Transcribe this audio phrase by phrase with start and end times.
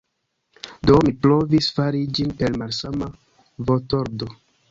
[0.91, 3.13] Do, mi provis fari ĝin per malsama
[3.71, 4.31] vortordo.